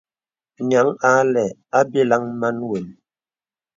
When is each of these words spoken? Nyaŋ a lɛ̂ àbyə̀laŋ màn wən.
Nyaŋ 0.69 0.87
a 1.09 1.11
lɛ̂ 1.33 1.45
àbyə̀laŋ 1.79 2.23
màn 2.39 2.57
wən. 2.69 2.85